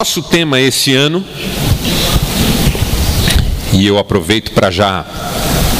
[0.00, 1.25] Nosso tema esse ano,
[3.72, 5.04] e eu aproveito para já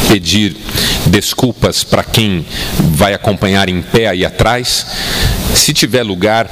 [0.09, 0.56] pedir
[1.06, 2.46] desculpas para quem
[2.96, 4.87] vai acompanhar em pé aí atrás.
[5.55, 6.48] Se tiver lugar,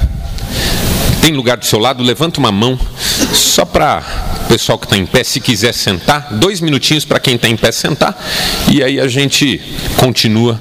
[1.21, 2.79] tem lugar do seu lado, levanta uma mão,
[3.33, 4.03] só para
[4.45, 7.55] o pessoal que está em pé, se quiser sentar, dois minutinhos para quem está em
[7.55, 8.17] pé sentar,
[8.69, 9.61] e aí a gente
[9.97, 10.59] continua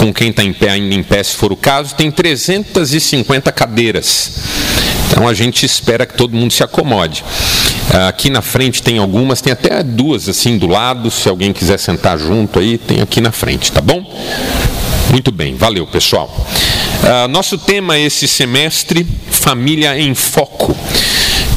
[0.00, 1.94] com quem está em pé, ainda em pé, se for o caso.
[1.94, 4.32] Tem 350 cadeiras.
[5.10, 7.22] Então a gente espera que todo mundo se acomode.
[8.08, 12.18] Aqui na frente tem algumas, tem até duas assim do lado, se alguém quiser sentar
[12.18, 14.04] junto aí, tem aqui na frente, tá bom?
[15.10, 16.30] Muito bem, valeu pessoal.
[17.02, 20.76] Uh, nosso tema esse semestre, Família em Foco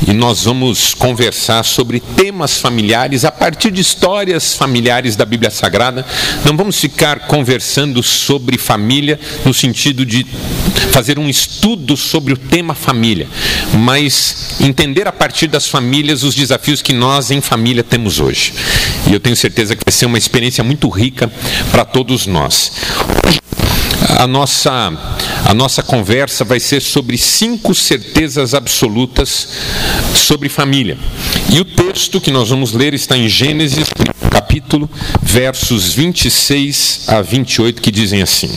[0.07, 6.05] e nós vamos conversar sobre temas familiares a partir de histórias familiares da Bíblia Sagrada.
[6.45, 10.25] Não vamos ficar conversando sobre família no sentido de
[10.91, 13.27] fazer um estudo sobre o tema família,
[13.73, 18.53] mas entender a partir das famílias os desafios que nós em família temos hoje.
[19.07, 21.31] E eu tenho certeza que vai ser uma experiência muito rica
[21.71, 22.71] para todos nós.
[24.19, 24.91] A nossa,
[25.45, 29.49] a nossa conversa vai ser sobre cinco certezas absolutas
[30.15, 30.97] sobre família.
[31.49, 33.87] E o texto que nós vamos ler está em Gênesis,
[34.31, 34.89] capítulo,
[35.21, 38.49] versos 26 a 28, que dizem assim: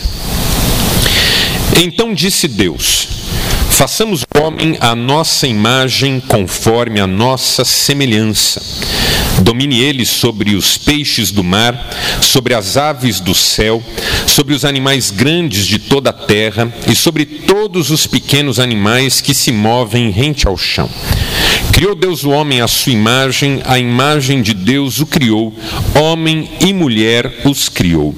[1.82, 3.15] Então disse Deus:
[3.76, 8.62] Façamos o homem à nossa imagem, conforme a nossa semelhança.
[9.42, 11.78] Domine ele sobre os peixes do mar,
[12.22, 13.82] sobre as aves do céu,
[14.26, 19.34] sobre os animais grandes de toda a terra e sobre todos os pequenos animais que
[19.34, 20.88] se movem rente ao chão.
[21.76, 25.52] Criou Deus o homem à sua imagem, a imagem de Deus o criou,
[25.94, 28.14] homem e mulher os criou.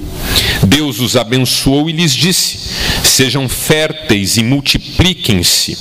[0.65, 2.57] Deus os abençoou e lhes disse:
[3.03, 5.77] Sejam férteis e multipliquem-se,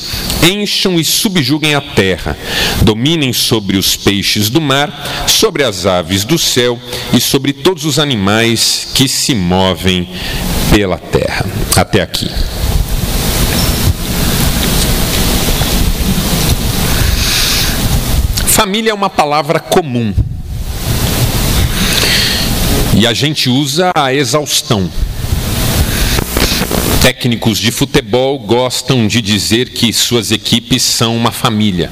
[0.50, 2.36] encham e subjuguem a terra,
[2.82, 6.76] dominem sobre os peixes do mar, sobre as aves do céu
[7.12, 10.08] e sobre todos os animais que se movem
[10.74, 11.46] pela terra.
[11.76, 12.28] Até aqui.
[18.58, 20.12] Família é uma palavra comum
[22.92, 24.90] e a gente usa a exaustão.
[27.00, 31.88] Técnicos de futebol gostam de dizer que suas equipes são uma família.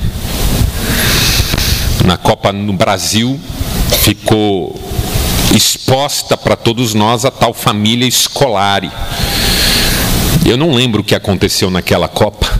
[2.04, 3.38] Na Copa no Brasil
[4.02, 4.74] ficou
[5.54, 8.82] exposta para todos nós a tal família escolar.
[10.44, 12.52] Eu não lembro o que aconteceu naquela Copa,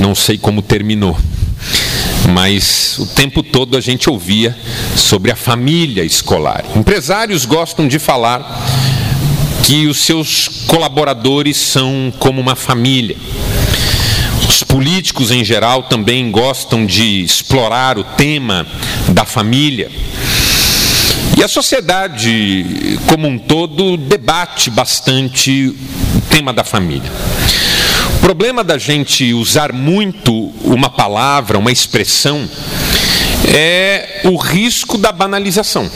[0.00, 1.18] não sei como terminou
[2.28, 4.56] mas o tempo todo a gente ouvia
[4.96, 6.64] sobre a família escolar.
[6.76, 8.62] Empresários gostam de falar
[9.64, 13.16] que os seus colaboradores são como uma família.
[14.48, 18.66] Os políticos em geral também gostam de explorar o tema
[19.08, 19.90] da família.
[21.36, 25.74] E a sociedade como um todo debate bastante
[26.14, 27.10] o tema da família
[28.24, 30.43] problema da gente usar muito
[30.74, 32.48] uma palavra, uma expressão,
[33.54, 35.90] é o risco da banalização.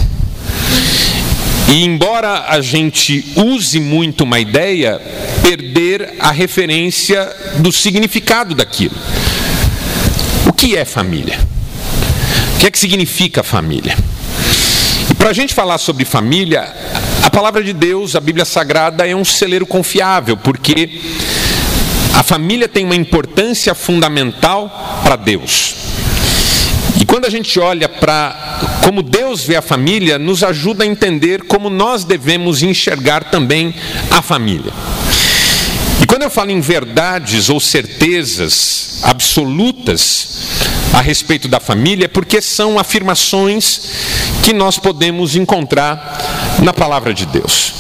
[1.69, 5.01] E embora a gente use muito uma ideia,
[5.43, 8.97] perder a referência do significado daquilo.
[10.47, 11.39] O que é família?
[12.55, 13.97] O que é que significa família?
[15.11, 16.75] E para a gente falar sobre família,
[17.23, 21.01] a palavra de Deus, a Bíblia Sagrada, é um celeiro confiável, porque
[22.19, 25.77] a família tem uma importância fundamental para Deus.
[27.01, 31.45] E quando a gente olha para como Deus vê a família, nos ajuda a entender
[31.45, 33.73] como nós devemos enxergar também
[34.11, 34.73] a família.
[36.03, 40.41] E quando eu falo em verdades ou certezas absolutas
[40.93, 43.93] a respeito da família, é porque são afirmações
[44.43, 47.75] que nós podemos encontrar na palavra de Deus.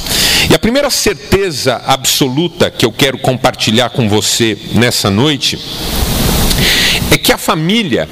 [0.50, 5.58] E a primeira certeza absoluta que eu quero compartilhar com você nessa noite
[7.10, 8.08] é que a família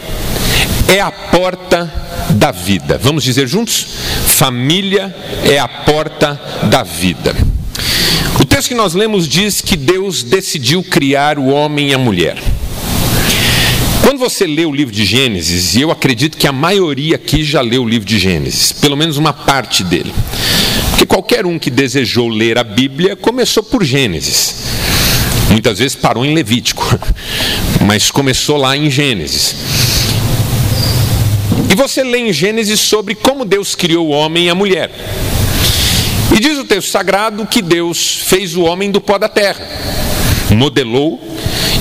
[0.89, 1.93] é a porta
[2.31, 2.99] da vida.
[2.99, 3.87] Vamos dizer juntos?
[4.27, 5.15] Família
[5.45, 7.35] é a porta da vida.
[8.41, 12.37] O texto que nós lemos diz que Deus decidiu criar o homem e a mulher.
[14.03, 17.61] Quando você lê o livro de Gênesis, e eu acredito que a maioria aqui já
[17.61, 20.13] leu o livro de Gênesis, pelo menos uma parte dele.
[21.17, 24.55] Qualquer um que desejou ler a Bíblia começou por Gênesis.
[25.49, 26.85] Muitas vezes parou em Levítico,
[27.87, 29.55] mas começou lá em Gênesis.
[31.73, 34.91] E você lê em Gênesis sobre como Deus criou o homem e a mulher.
[36.37, 39.67] E diz o texto sagrado que Deus fez o homem do pó da terra,
[40.51, 41.19] modelou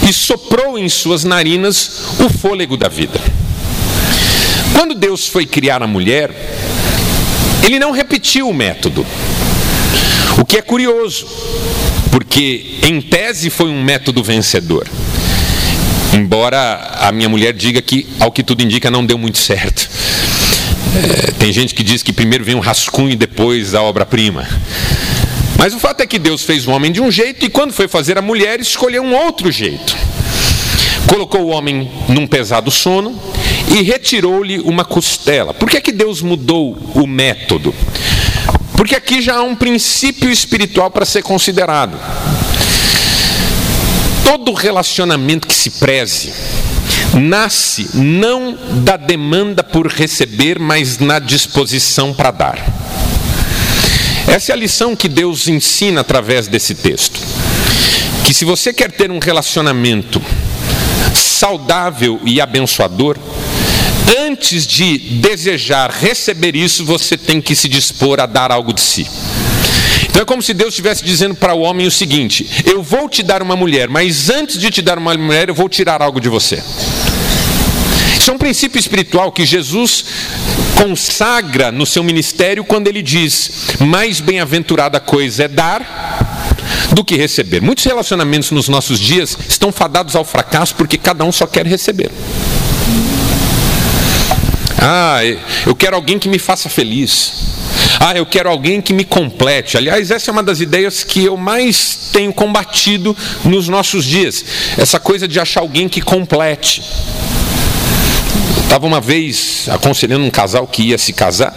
[0.08, 3.20] e soprou em suas narinas o fôlego da vida.
[4.72, 6.32] Quando Deus foi criar a mulher,
[7.66, 9.06] ele não repetiu o método.
[10.38, 11.28] O que é curioso,
[12.12, 14.88] porque em tese foi um método vencedor.
[16.14, 19.90] Embora a minha mulher diga que, ao que tudo indica, não deu muito certo.
[20.96, 24.48] É, tem gente que diz que primeiro vem um rascunho e depois a obra-prima.
[25.58, 27.88] Mas o fato é que Deus fez o homem de um jeito e quando foi
[27.88, 29.96] fazer a mulher, escolheu um outro jeito.
[31.08, 33.20] Colocou o homem num pesado sono
[33.74, 35.54] e retirou-lhe uma costela.
[35.54, 37.74] Por que, é que Deus mudou o método?
[38.78, 41.98] Porque aqui já há um princípio espiritual para ser considerado.
[44.24, 46.34] Todo relacionamento que se preze
[47.14, 52.60] nasce não da demanda por receber, mas na disposição para dar.
[54.28, 57.20] Essa é a lição que Deus ensina através desse texto.
[58.26, 60.22] Que se você quer ter um relacionamento
[61.14, 63.18] saudável e abençoador,
[64.20, 69.08] antes de desejar receber isso, você tem que se dispor a dar algo de si.
[70.10, 73.22] Então é como se Deus estivesse dizendo para o homem o seguinte: Eu vou te
[73.22, 76.30] dar uma mulher, mas antes de te dar uma mulher, eu vou tirar algo de
[76.30, 76.64] você.
[78.18, 80.06] Isso é um princípio espiritual que Jesus
[80.82, 86.26] consagra no seu ministério quando ele diz: mais bem-aventurada coisa é dar
[86.94, 87.62] do que receber.
[87.62, 92.10] Muitos relacionamentos nos nossos dias estão fadados ao fracasso porque cada um só quer receber.
[94.88, 95.18] Ah,
[95.66, 97.34] eu quero alguém que me faça feliz.
[98.00, 99.78] Ah, eu quero alguém que me complete.
[99.78, 104.46] Aliás, essa é uma das ideias que eu mais tenho combatido nos nossos dias.
[104.78, 106.84] Essa coisa de achar alguém que complete.
[108.62, 111.56] Estava uma vez aconselhando um casal que ia se casar,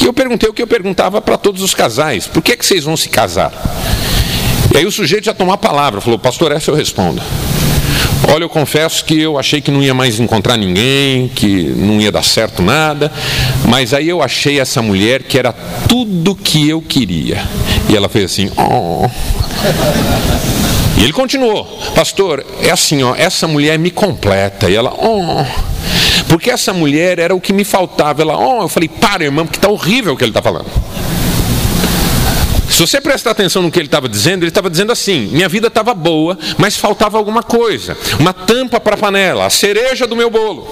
[0.00, 2.64] e eu perguntei o que eu perguntava para todos os casais: por que, é que
[2.64, 3.52] vocês vão se casar?
[4.72, 7.20] E aí o sujeito já tomou a palavra, falou: Pastor, essa eu respondo.
[8.32, 11.46] Olha, eu confesso que eu achei que não ia mais encontrar ninguém, que
[11.76, 13.12] não ia dar certo nada,
[13.66, 15.52] mas aí eu achei essa mulher que era
[15.88, 17.42] tudo que eu queria.
[17.88, 19.08] E ela fez assim: Oh.
[20.98, 21.64] E ele continuou:
[21.94, 24.68] Pastor, é assim, ó, essa mulher me completa.
[24.68, 25.76] E ela: Oh.
[26.28, 28.22] Porque essa mulher era o que me faltava.
[28.22, 30.66] Ela, oh, eu falei, para, irmão, porque está horrível o que ele está falando.
[32.70, 35.68] Se você prestar atenção no que ele estava dizendo, ele estava dizendo assim: minha vida
[35.68, 40.30] estava boa, mas faltava alguma coisa, uma tampa para a panela, a cereja do meu
[40.30, 40.66] bolo.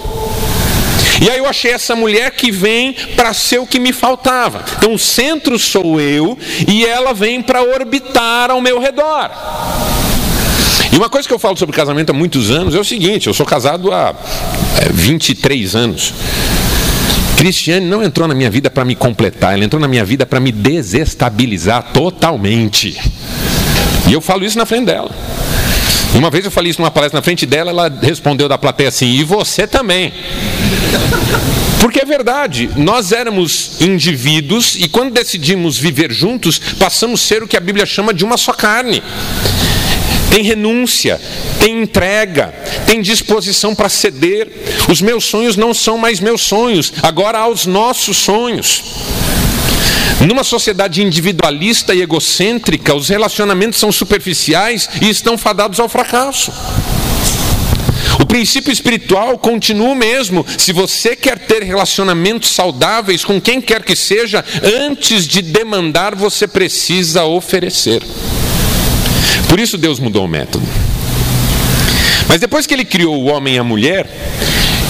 [1.23, 4.65] E aí eu achei essa mulher que vem para ser o que me faltava.
[4.77, 6.37] Então o centro sou eu
[6.67, 9.31] e ela vem para orbitar ao meu redor.
[10.93, 13.35] E uma coisa que eu falo sobre casamento há muitos anos é o seguinte: eu
[13.35, 14.15] sou casado há
[14.93, 16.13] 23 é, anos.
[17.37, 20.41] Cristiane não entrou na minha vida para me completar, ela entrou na minha vida para
[20.41, 22.99] me desestabilizar totalmente.
[24.07, 25.11] E eu falo isso na frente dela.
[26.15, 29.07] Uma vez eu falei isso numa palestra na frente dela, ela respondeu da plateia assim:
[29.07, 30.13] e você também.
[31.81, 37.49] Porque é verdade, nós éramos indivíduos e quando decidimos viver juntos, passamos a ser o
[37.49, 39.03] que a Bíblia chama de uma só carne
[40.35, 41.21] tem renúncia,
[41.61, 42.53] tem entrega,
[42.89, 44.51] tem disposição para ceder.
[44.91, 48.83] Os meus sonhos não são mais meus sonhos, agora há os nossos sonhos.
[50.27, 56.53] Numa sociedade individualista e egocêntrica, os relacionamentos são superficiais e estão fadados ao fracasso.
[58.21, 60.45] O princípio espiritual continua o mesmo.
[60.59, 66.49] Se você quer ter relacionamentos saudáveis com quem quer que seja, antes de demandar, você
[66.49, 68.03] precisa oferecer.
[69.55, 70.67] Por isso Deus mudou o método.
[72.29, 74.05] Mas depois que ele criou o homem e a mulher,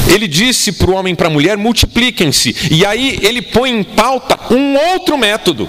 [0.09, 2.56] ele disse para o homem e para a mulher: multipliquem-se.
[2.71, 5.68] E aí ele põe em pauta um outro método.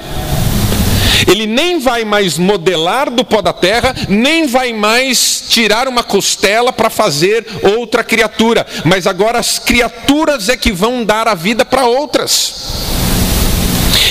[1.30, 6.72] Ele nem vai mais modelar do pó da terra, nem vai mais tirar uma costela
[6.72, 7.46] para fazer
[7.78, 13.05] outra criatura, mas agora as criaturas é que vão dar a vida para outras.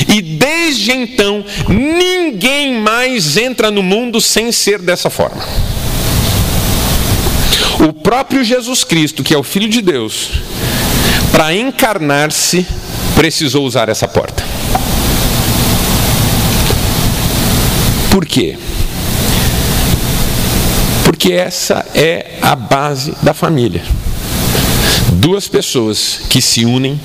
[0.08, 5.42] E desde então, ninguém mais entra no mundo sem ser dessa forma.
[7.88, 10.30] O próprio Jesus Cristo, que é o Filho de Deus,
[11.32, 12.66] para encarnar-se,
[13.14, 14.44] precisou usar essa porta.
[18.10, 18.56] Por quê?
[21.04, 23.82] Porque essa é a base da família.
[25.14, 27.00] duas pessoas que se unem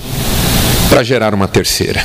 [0.89, 2.03] para gerar uma terceira.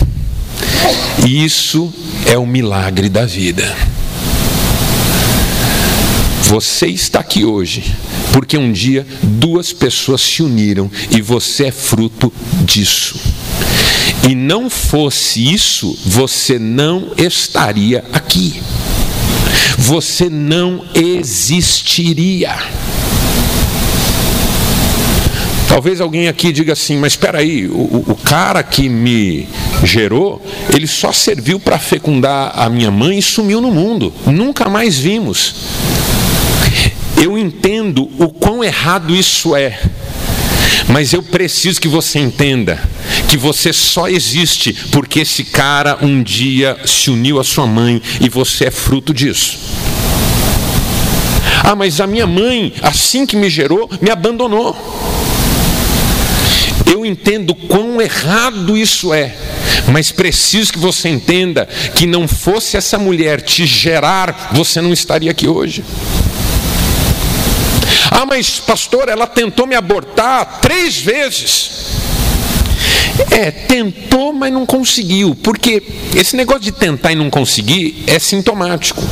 [1.26, 1.92] Isso
[2.26, 3.74] é o milagre da vida.
[6.44, 7.82] Você está aqui hoje
[8.32, 12.32] porque um dia duas pessoas se uniram e você é fruto
[12.64, 13.16] disso.
[14.28, 18.60] E não fosse isso, você não estaria aqui.
[19.78, 22.56] Você não existiria.
[25.68, 29.48] Talvez alguém aqui diga assim, mas espera aí, o, o, cara que me
[29.86, 34.12] gerou, ele só serviu para fecundar a minha mãe e sumiu no mundo.
[34.26, 35.54] Nunca mais vimos.
[37.16, 39.78] Eu entendo o quão errado isso é.
[40.88, 42.80] Mas eu preciso que você entenda
[43.28, 48.28] que você só existe porque esse cara um dia se uniu à sua mãe e
[48.28, 49.58] você é fruto disso.
[51.62, 54.76] Ah, mas a minha mãe, assim que me gerou, me abandonou.
[56.90, 59.34] Eu entendo quão errado isso é,
[59.92, 65.30] mas preciso que você entenda que não fosse essa mulher te gerar, você não estaria
[65.30, 65.84] aqui hoje.
[68.10, 71.70] Ah, mas pastor, ela tentou me abortar três vezes.
[73.30, 75.34] É, tentou, mas não conseguiu.
[75.34, 75.82] Porque
[76.14, 79.02] esse negócio de tentar e não conseguir é sintomático.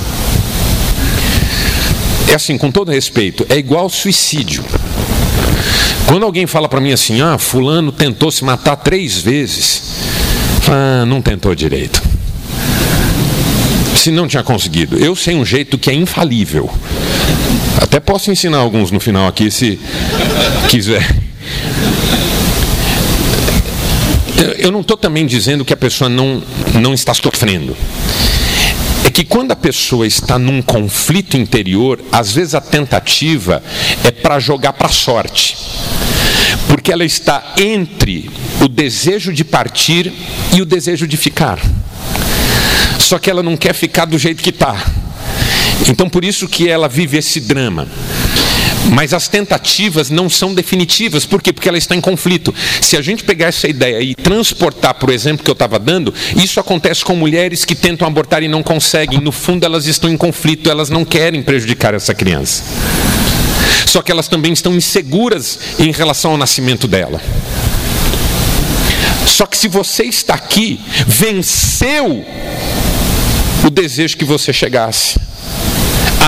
[2.28, 4.64] É assim, com todo respeito, é igual suicídio.
[6.06, 9.82] Quando alguém fala para mim assim, ah, fulano tentou se matar três vezes,
[10.68, 12.02] ah, não tentou direito.
[13.96, 16.70] Se não tinha conseguido, eu sei um jeito que é infalível.
[17.80, 19.78] Até posso ensinar alguns no final aqui, se
[20.68, 21.08] quiser.
[24.58, 26.42] Eu não estou também dizendo que a pessoa não,
[26.80, 27.76] não está sofrendo.
[29.04, 33.62] É que quando a pessoa está num conflito interior, às vezes a tentativa
[34.04, 35.61] é para jogar para a sorte
[36.82, 38.28] porque ela está entre
[38.60, 40.12] o desejo de partir
[40.52, 41.60] e o desejo de ficar.
[42.98, 44.84] Só que ela não quer ficar do jeito que está.
[45.88, 47.86] Então por isso que ela vive esse drama.
[48.90, 51.52] Mas as tentativas não são definitivas, por quê?
[51.52, 52.52] Porque ela está em conflito.
[52.80, 56.12] Se a gente pegar essa ideia e transportar para o exemplo que eu estava dando,
[56.34, 59.20] isso acontece com mulheres que tentam abortar e não conseguem.
[59.20, 62.64] No fundo, elas estão em conflito, elas não querem prejudicar essa criança.
[63.86, 67.20] Só que elas também estão inseguras em relação ao nascimento dela.
[69.26, 72.24] Só que se você está aqui, venceu
[73.64, 75.18] o desejo que você chegasse.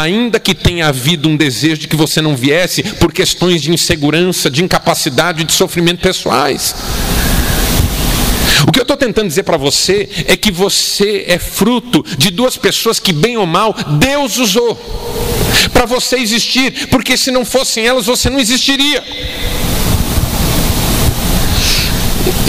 [0.01, 4.51] Ainda que tenha havido um desejo de que você não viesse por questões de insegurança,
[4.51, 6.75] de incapacidade, de sofrimento pessoais.
[8.67, 12.57] O que eu estou tentando dizer para você é que você é fruto de duas
[12.57, 14.79] pessoas que, bem ou mal, Deus usou
[15.73, 19.03] para você existir, porque se não fossem elas, você não existiria.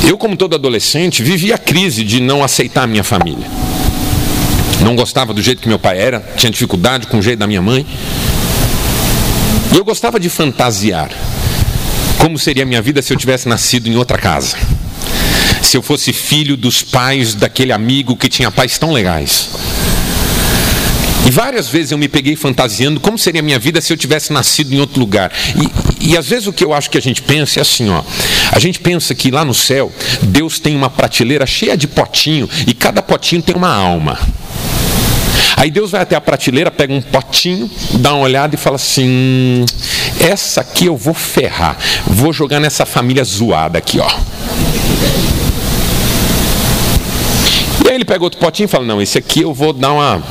[0.08, 3.48] Eu, como todo adolescente, vivia a crise de não aceitar a minha família.
[4.82, 7.62] Não gostava do jeito que meu pai era, tinha dificuldade com o jeito da minha
[7.62, 7.86] mãe.
[9.74, 11.10] E eu gostava de fantasiar
[12.20, 14.58] como seria a minha vida se eu tivesse nascido em outra casa.
[15.76, 19.50] Se eu fosse filho dos pais daquele amigo que tinha pais tão legais.
[21.28, 24.32] E várias vezes eu me peguei fantasiando como seria a minha vida se eu tivesse
[24.32, 25.34] nascido em outro lugar.
[26.00, 28.04] E, e às vezes o que eu acho que a gente pensa é assim, ó.
[28.54, 29.92] A gente pensa que lá no céu
[30.22, 34.18] Deus tem uma prateleira cheia de potinho e cada potinho tem uma alma.
[35.58, 39.66] Aí Deus vai até a prateleira, pega um potinho, dá uma olhada e fala assim:
[40.22, 41.78] essa aqui eu vou ferrar,
[42.08, 44.10] vou jogar nessa família zoada aqui, ó.
[47.96, 50.22] Ele pega outro potinho e fala: não, esse aqui eu vou dar uma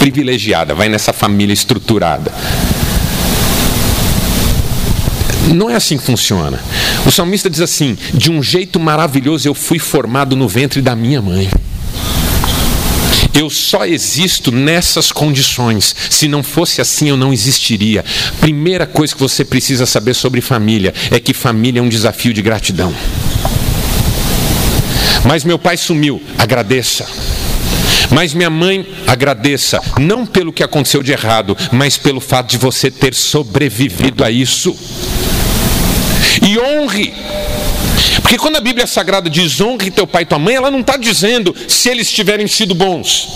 [0.00, 2.32] privilegiada, vai nessa família estruturada.
[5.54, 6.60] Não é assim que funciona.
[7.06, 11.22] O salmista diz assim: de um jeito maravilhoso eu fui formado no ventre da minha
[11.22, 11.48] mãe.
[13.32, 15.94] Eu só existo nessas condições.
[16.10, 18.04] Se não fosse assim, eu não existiria.
[18.40, 22.42] Primeira coisa que você precisa saber sobre família é que família é um desafio de
[22.42, 22.92] gratidão.
[25.24, 27.06] Mas meu pai sumiu, agradeça.
[28.10, 32.90] Mas minha mãe, agradeça, não pelo que aconteceu de errado, mas pelo fato de você
[32.90, 34.76] ter sobrevivido a isso.
[36.42, 37.14] E honre.
[38.20, 40.96] Porque quando a Bíblia Sagrada diz honre teu pai e tua mãe, ela não está
[40.96, 43.28] dizendo se eles tiverem sido bons.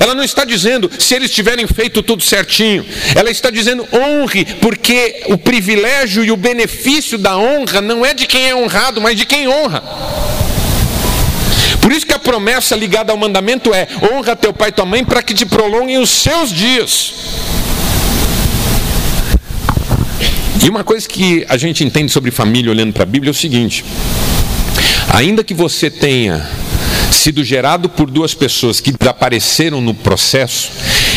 [0.00, 2.84] Ela não está dizendo se eles tiverem feito tudo certinho.
[3.14, 8.26] Ela está dizendo honre, porque o privilégio e o benefício da honra não é de
[8.26, 9.82] quem é honrado, mas de quem honra.
[11.82, 15.04] Por isso que a promessa ligada ao mandamento é: honra teu pai e tua mãe
[15.04, 17.12] para que te prolonguem os seus dias.
[20.64, 23.34] E uma coisa que a gente entende sobre família olhando para a Bíblia é o
[23.34, 23.84] seguinte:
[25.12, 26.48] ainda que você tenha
[27.10, 30.70] sido gerado por duas pessoas que desapareceram no processo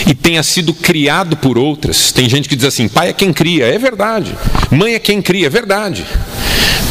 [0.08, 2.12] e tenha sido criado por outras.
[2.12, 4.36] Tem gente que diz assim: pai é quem cria, é verdade.
[4.72, 6.04] Mãe é quem cria, é verdade.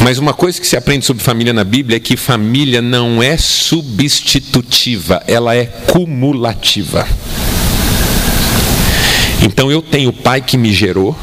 [0.03, 3.37] Mas uma coisa que se aprende sobre família na Bíblia é que família não é
[3.37, 7.07] substitutiva, ela é cumulativa.
[9.43, 11.17] Então eu tenho o pai que me gerou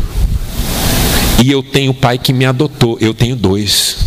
[1.43, 3.97] e eu tenho o pai que me adotou, eu tenho dois.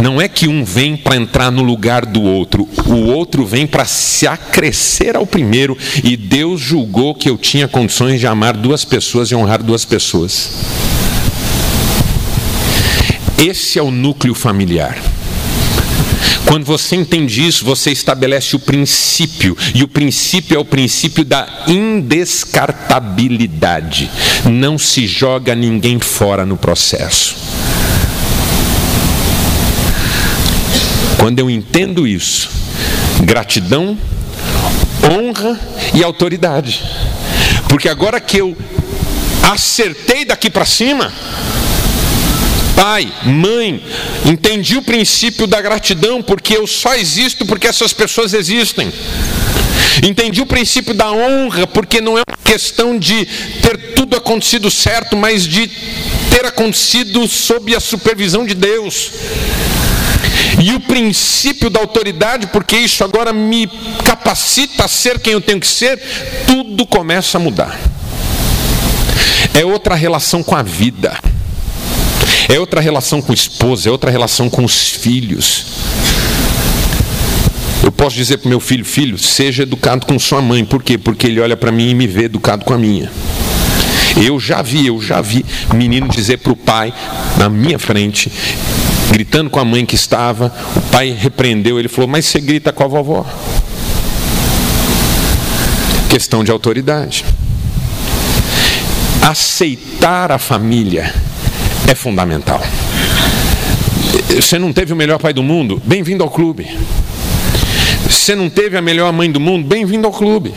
[0.00, 3.84] Não é que um vem para entrar no lugar do outro, o outro vem para
[3.84, 9.30] se acrescer ao primeiro, e Deus julgou que eu tinha condições de amar duas pessoas
[9.30, 10.50] e honrar duas pessoas.
[13.38, 14.96] Esse é o núcleo familiar.
[16.44, 21.64] Quando você entende isso, você estabelece o princípio, e o princípio é o princípio da
[21.66, 24.10] indescartabilidade.
[24.44, 27.36] Não se joga ninguém fora no processo.
[31.18, 32.50] Quando eu entendo isso,
[33.22, 33.96] gratidão,
[35.08, 35.58] honra
[35.94, 36.82] e autoridade.
[37.68, 38.56] Porque agora que eu
[39.50, 41.12] acertei daqui para cima,
[42.74, 43.82] pai, mãe,
[44.24, 48.92] entendi o princípio da gratidão, porque eu só existo porque essas pessoas existem.
[50.02, 53.26] Entendi o princípio da honra, porque não é uma questão de
[53.60, 55.68] ter tudo acontecido certo, mas de
[56.30, 59.10] ter acontecido sob a supervisão de Deus.
[60.62, 63.68] E o princípio da autoridade, porque isso agora me
[64.04, 66.00] capacita a ser quem eu tenho que ser,
[66.46, 67.78] tudo começa a mudar.
[69.54, 71.18] É outra relação com a vida,
[72.52, 75.64] é outra relação com a esposa, é outra relação com os filhos.
[77.82, 80.98] Eu posso dizer para o meu filho: filho, seja educado com sua mãe, por quê?
[80.98, 83.10] Porque ele olha para mim e me vê educado com a minha.
[84.22, 86.92] Eu já vi, eu já vi menino dizer para o pai,
[87.38, 88.30] na minha frente,
[89.10, 90.52] gritando com a mãe que estava.
[90.76, 93.24] O pai repreendeu, ele falou: Mas você grita com a vovó.
[96.10, 97.24] Questão de autoridade.
[99.22, 101.14] Aceitar a família
[101.92, 102.60] é fundamental.
[104.34, 105.80] Você não teve o melhor pai do mundo?
[105.84, 106.66] Bem-vindo ao clube.
[108.08, 109.66] Você não teve a melhor mãe do mundo?
[109.68, 110.54] Bem-vindo ao clube.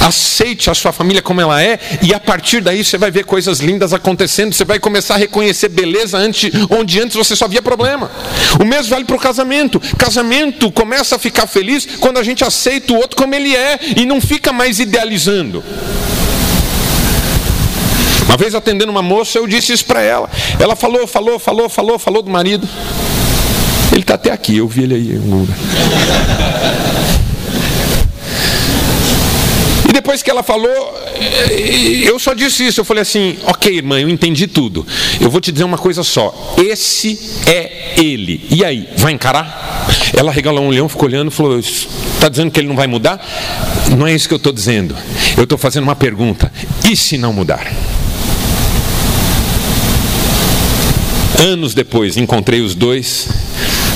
[0.00, 3.60] Aceite a sua família como ela é, e a partir daí você vai ver coisas
[3.60, 8.10] lindas acontecendo, você vai começar a reconhecer beleza antes, onde antes você só via problema.
[8.60, 9.80] O mesmo vale para o casamento.
[9.96, 14.04] Casamento começa a ficar feliz quando a gente aceita o outro como ele é e
[14.04, 15.64] não fica mais idealizando.
[18.32, 20.26] Uma vez atendendo uma moça, eu disse isso para ela.
[20.58, 22.66] Ela falou, falou, falou, falou, falou do marido.
[23.92, 25.20] Ele está até aqui, eu vi ele aí.
[29.86, 30.70] E depois que ela falou,
[31.14, 32.80] eh, eu só disse isso.
[32.80, 34.86] Eu falei assim: Ok, irmã, eu entendi tudo.
[35.20, 38.46] Eu vou te dizer uma coisa só: esse é ele.
[38.48, 39.86] E aí, vai encarar?
[40.16, 43.22] Ela regalou um leão, ficou olhando e falou: Está dizendo que ele não vai mudar?
[43.94, 44.96] Não é isso que eu estou dizendo.
[45.36, 46.50] Eu estou fazendo uma pergunta:
[46.90, 47.70] e se não mudar?
[51.42, 53.26] Anos depois, encontrei os dois.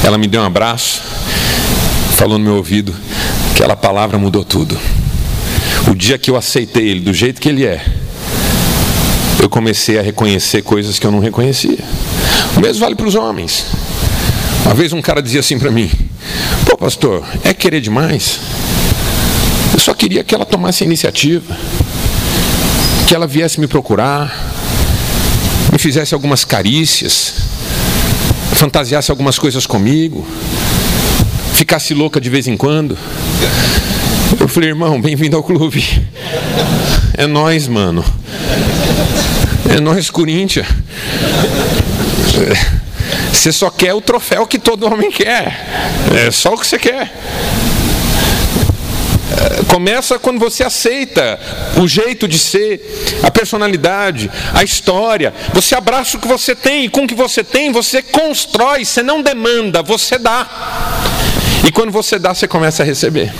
[0.02, 1.00] Ela me deu um abraço,
[2.16, 2.92] falou no meu ouvido:
[3.52, 4.76] aquela palavra mudou tudo.
[5.88, 7.86] O dia que eu aceitei ele do jeito que ele é,
[9.40, 11.78] eu comecei a reconhecer coisas que eu não reconhecia.
[12.56, 13.66] O mesmo vale para os homens.
[14.64, 15.88] Uma vez um cara dizia assim para mim:
[16.68, 18.40] Pô, pastor, é querer demais?
[19.72, 21.56] Eu só queria que ela tomasse a iniciativa,
[23.06, 24.55] que ela viesse me procurar,
[25.86, 27.34] fizesse algumas carícias,
[28.56, 30.26] fantasiasse algumas coisas comigo,
[31.54, 32.98] ficasse louca de vez em quando.
[34.40, 35.84] Eu falei, irmão, bem-vindo ao clube.
[37.16, 38.04] É nós, mano.
[39.70, 40.66] É nós, Corinthians.
[43.32, 45.68] Você só quer o troféu que todo homem quer.
[46.16, 47.12] É só o que você quer.
[49.68, 51.38] Começa quando você aceita
[51.80, 52.80] o jeito de ser,
[53.22, 55.34] a personalidade, a história.
[55.52, 59.02] Você abraça o que você tem e com o que você tem você constrói, você
[59.02, 60.46] não demanda, você dá.
[61.66, 63.32] E quando você dá, você começa a receber.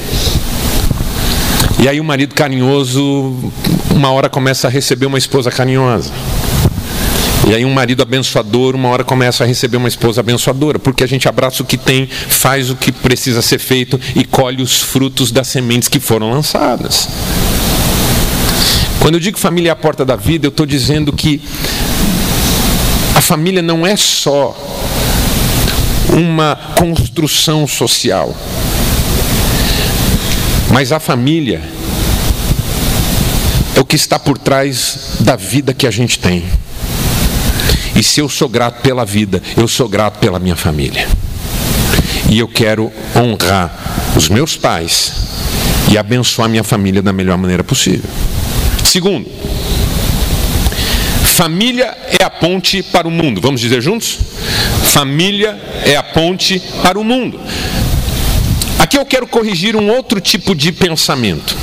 [1.79, 3.53] E aí o marido carinhoso,
[3.94, 6.11] uma hora começa a receber uma esposa carinhosa.
[7.46, 11.06] E aí um marido abençoador, uma hora começa a receber uma esposa abençoadora, porque a
[11.06, 15.30] gente abraça o que tem, faz o que precisa ser feito e colhe os frutos
[15.30, 17.09] das sementes que foram lançadas.
[18.98, 21.40] Quando eu digo família é a porta da vida, eu estou dizendo que
[23.14, 24.56] a família não é só
[26.09, 28.37] uma construção social.
[30.72, 31.62] Mas a família
[33.76, 36.44] é o que está por trás da vida que a gente tem.
[37.96, 41.09] E se eu sou grato pela vida, eu sou grato pela minha família.
[42.28, 45.12] E eu quero honrar os meus pais
[45.90, 48.09] e abençoar minha família da melhor maneira possível.
[48.85, 49.26] Segundo,
[51.24, 53.40] família é a ponte para o mundo.
[53.40, 54.18] Vamos dizer juntos?
[54.85, 57.40] Família é a ponte para o mundo.
[58.78, 61.56] Aqui eu quero corrigir um outro tipo de pensamento.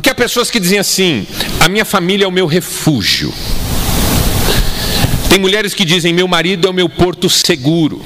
[0.00, 1.26] Porque há pessoas que dizem assim:
[1.60, 3.34] a minha família é o meu refúgio.
[5.28, 8.02] Tem mulheres que dizem: meu marido é o meu porto seguro.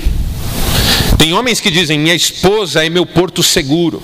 [1.16, 4.02] Tem homens que dizem: minha esposa é meu porto seguro.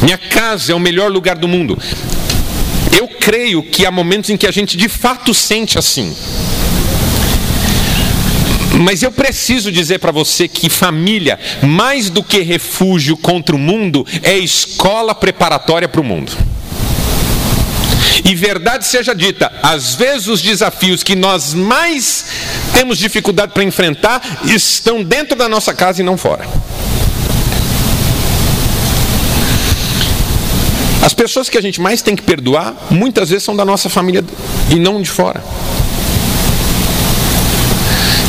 [0.00, 1.76] Minha casa é o melhor lugar do mundo.
[2.96, 6.14] Eu creio que há momentos em que a gente de fato sente assim.
[8.80, 14.06] Mas eu preciso dizer para você que família, mais do que refúgio contra o mundo,
[14.22, 16.32] é escola preparatória para o mundo.
[18.24, 22.26] E verdade seja dita, às vezes os desafios que nós mais
[22.72, 26.46] temos dificuldade para enfrentar estão dentro da nossa casa e não fora.
[31.02, 34.24] As pessoas que a gente mais tem que perdoar, muitas vezes são da nossa família
[34.70, 35.42] e não de fora.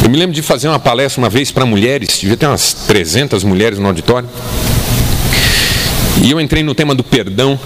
[0.08, 3.44] Eu me lembro de fazer uma palestra uma vez para mulheres, devia ter umas 300
[3.44, 4.30] mulheres no auditório.
[6.24, 7.60] E eu entrei no tema do perdão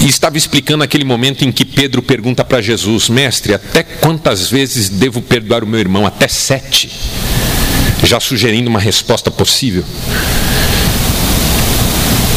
[0.00, 4.88] e estava explicando aquele momento em que Pedro pergunta para Jesus: Mestre, até quantas vezes
[4.88, 6.04] devo perdoar o meu irmão?
[6.04, 6.90] Até sete.
[8.02, 9.84] Já sugerindo uma resposta possível.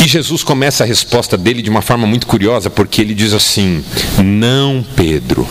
[0.03, 3.83] E Jesus começa a resposta dele de uma forma muito curiosa, porque ele diz assim:
[4.17, 5.47] Não, Pedro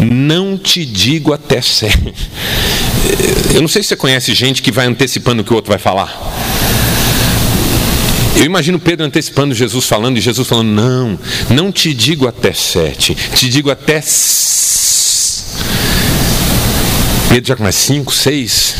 [0.00, 2.14] não te digo até sete.
[3.54, 5.78] Eu não sei se você conhece gente que vai antecipando o que o outro vai
[5.78, 6.08] falar.
[8.36, 11.18] Eu imagino Pedro antecipando Jesus falando e Jesus falando: Não,
[11.50, 14.02] não te digo até sete, te digo até.
[17.28, 18.76] Pedro já começa cinco, seis.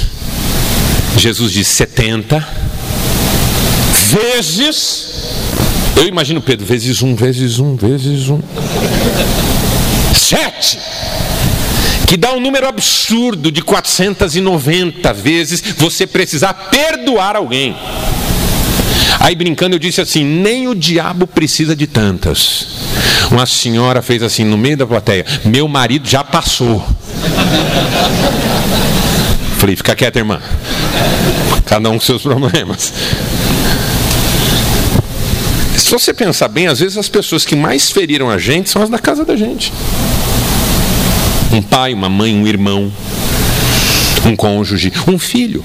[1.18, 2.67] Jesus diz setenta
[4.10, 5.06] vezes.
[5.96, 8.40] Eu imagino Pedro, vezes um, vezes um, vezes um.
[10.14, 10.78] Sete
[12.08, 17.76] que dá um número absurdo de 490 vezes você precisar perdoar alguém.
[19.20, 22.66] Aí brincando eu disse assim: nem o diabo precisa de tantas.
[23.30, 26.82] Uma senhora fez assim no meio da plateia: meu marido já passou.
[29.58, 30.40] Falei: fica quieta, irmã.
[31.66, 32.90] Cada um com seus problemas.
[35.78, 38.90] Se você pensar bem, às vezes as pessoas que mais feriram a gente são as
[38.90, 39.72] da casa da gente
[41.52, 42.92] um pai, uma mãe, um irmão,
[44.24, 45.64] um cônjuge, um filho.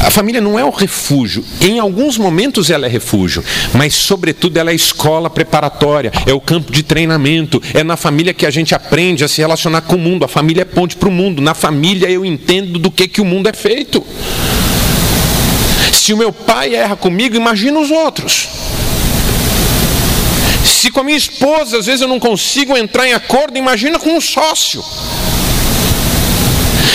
[0.00, 1.44] A família não é o refúgio.
[1.60, 3.42] Em alguns momentos ela é refúgio,
[3.74, 7.60] mas sobretudo ela é escola preparatória, é o campo de treinamento.
[7.74, 10.24] É na família que a gente aprende a se relacionar com o mundo.
[10.24, 11.42] A família é ponte para o mundo.
[11.42, 14.04] Na família eu entendo do que, que o mundo é feito.
[16.06, 18.46] Se o meu pai erra comigo, imagina os outros.
[20.64, 24.10] Se com a minha esposa às vezes eu não consigo entrar em acordo, imagina com
[24.16, 24.84] um sócio.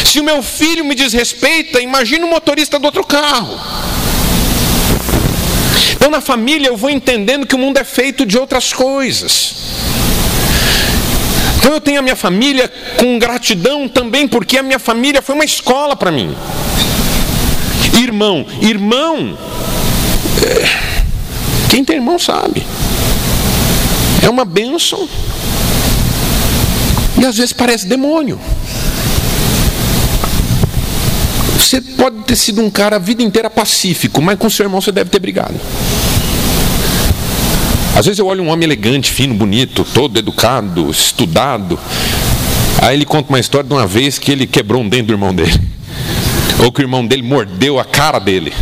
[0.06, 3.60] Se o meu filho me desrespeita, imagina o motorista do outro carro.
[5.92, 9.56] Então na família eu vou entendendo que o mundo é feito de outras coisas.
[11.58, 15.44] Então eu tenho a minha família com gratidão também, porque a minha família foi uma
[15.44, 16.34] escola para mim.
[18.22, 19.38] Irmão, irmão,
[20.46, 22.64] é, quem tem irmão sabe.
[24.22, 25.10] É uma bênção.
[27.18, 28.40] E às vezes parece demônio.
[31.58, 34.92] Você pode ter sido um cara a vida inteira pacífico, mas com seu irmão você
[34.92, 35.60] deve ter brigado.
[37.96, 41.80] Às vezes eu olho um homem elegante, fino, bonito, todo educado, estudado.
[42.84, 45.34] Aí ele conta uma história de uma vez que ele quebrou um dente do irmão
[45.34, 45.71] dele.
[46.62, 48.54] Ou que o irmão dele mordeu a cara dele.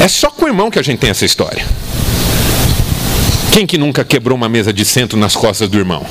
[0.00, 1.64] É só com o irmão que a gente tem essa história.
[3.52, 6.06] Quem que nunca quebrou uma mesa de centro nas costas do irmão?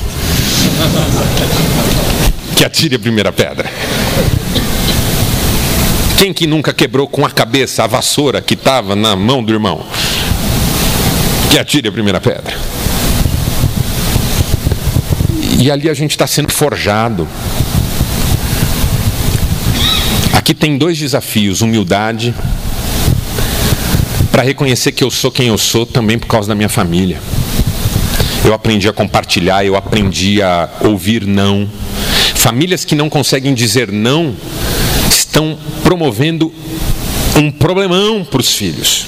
[2.56, 3.72] Que atire a primeira pedra.
[6.18, 9.86] Quem que nunca quebrou com a cabeça a vassoura que estava na mão do irmão?
[11.50, 12.58] Que atire a primeira pedra.
[15.60, 17.28] E ali a gente está sendo forjado.
[20.48, 22.34] Aqui tem dois desafios: humildade
[24.32, 27.20] para reconhecer que eu sou quem eu sou também por causa da minha família.
[28.46, 31.70] Eu aprendi a compartilhar, eu aprendi a ouvir não.
[32.34, 34.34] Famílias que não conseguem dizer não
[35.12, 36.50] estão promovendo
[37.36, 39.06] um problemão para os filhos.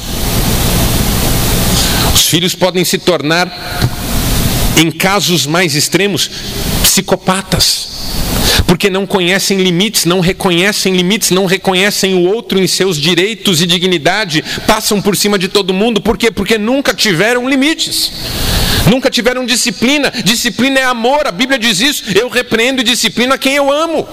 [2.13, 3.49] Os filhos podem se tornar,
[4.75, 6.29] em casos mais extremos,
[6.83, 7.88] psicopatas
[8.65, 13.67] porque não conhecem limites, não reconhecem limites, não reconhecem o outro em seus direitos e
[13.67, 16.31] dignidade, passam por cima de todo mundo, por quê?
[16.31, 18.11] Porque nunca tiveram limites.
[18.89, 20.11] Nunca tiveram disciplina.
[20.23, 22.03] Disciplina é amor, a Bíblia diz isso.
[22.15, 24.07] Eu repreendo e disciplino a quem eu amo.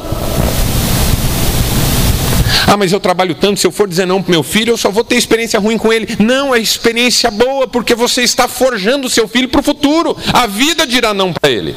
[2.67, 4.91] Ah, mas eu trabalho tanto, se eu for dizer não para meu filho, eu só
[4.91, 6.17] vou ter experiência ruim com ele.
[6.19, 10.17] Não, é experiência boa, porque você está forjando seu filho para o futuro.
[10.33, 11.77] A vida dirá não para ele.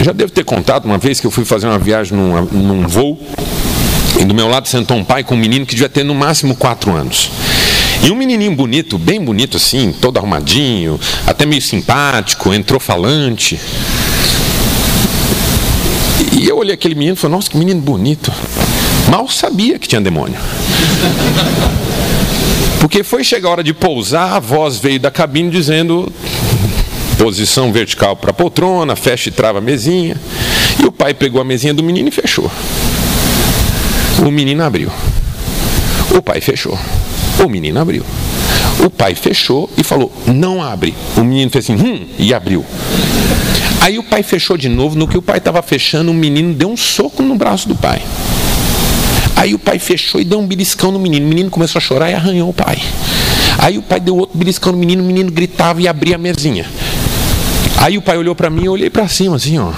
[0.00, 2.88] Eu já devo ter contado uma vez que eu fui fazer uma viagem num, num
[2.88, 3.20] voo,
[4.18, 6.56] e do meu lado sentou um pai com um menino que devia ter no máximo
[6.56, 7.30] quatro anos.
[8.02, 13.60] E um menininho bonito, bem bonito assim, todo arrumadinho, até meio simpático, entrou falante.
[16.32, 18.32] E eu olhei aquele menino e falei, nossa, que menino bonito.
[19.10, 20.40] Mal sabia que tinha demônio.
[22.80, 26.10] Porque foi chegar a hora de pousar, a voz veio da cabine dizendo:
[27.20, 30.16] posição vertical para a poltrona, fecha e trava a mesinha.
[30.82, 32.50] E o pai pegou a mesinha do menino e fechou.
[34.26, 34.90] O menino abriu.
[36.16, 36.78] O pai fechou.
[37.44, 38.04] O menino abriu.
[38.82, 40.94] O pai fechou e falou: Não abre.
[41.14, 42.64] O menino fez assim, hum, e abriu.
[43.82, 44.96] Aí o pai fechou de novo.
[44.96, 48.02] No que o pai estava fechando, o menino deu um soco no braço do pai.
[49.36, 51.26] Aí o pai fechou e deu um beliscão no menino.
[51.26, 52.78] O menino começou a chorar e arranhou o pai.
[53.58, 56.66] Aí o pai deu outro beliscão no menino, o menino gritava e abria a mesinha.
[57.80, 59.72] Aí o pai olhou para mim, eu olhei para cima assim, ó.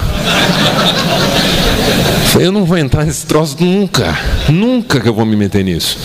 [2.27, 4.19] Falei, eu não vou entrar nesse troço nunca.
[4.49, 5.99] Nunca que eu vou me meter nisso.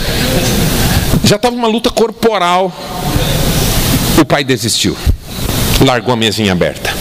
[1.23, 2.71] Já estava uma luta corporal.
[4.21, 4.95] O pai desistiu.
[5.81, 6.93] Largou a mesinha aberta.